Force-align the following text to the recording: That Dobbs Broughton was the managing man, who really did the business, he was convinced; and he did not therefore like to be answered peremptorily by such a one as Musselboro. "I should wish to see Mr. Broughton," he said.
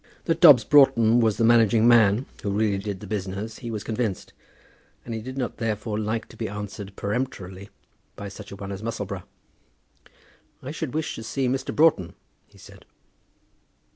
That 0.25 0.39
Dobbs 0.41 0.63
Broughton 0.63 1.19
was 1.19 1.37
the 1.37 1.43
managing 1.43 1.87
man, 1.87 2.25
who 2.41 2.49
really 2.49 2.79
did 2.79 3.01
the 3.01 3.05
business, 3.05 3.59
he 3.59 3.69
was 3.69 3.83
convinced; 3.83 4.33
and 5.05 5.13
he 5.13 5.21
did 5.21 5.37
not 5.37 5.57
therefore 5.57 5.99
like 5.99 6.27
to 6.29 6.35
be 6.35 6.49
answered 6.49 6.95
peremptorily 6.95 7.69
by 8.15 8.27
such 8.27 8.51
a 8.51 8.55
one 8.55 8.71
as 8.71 8.81
Musselboro. 8.81 9.21
"I 10.63 10.71
should 10.71 10.95
wish 10.95 11.13
to 11.17 11.21
see 11.23 11.47
Mr. 11.47 11.71
Broughton," 11.75 12.15
he 12.47 12.57
said. 12.57 12.85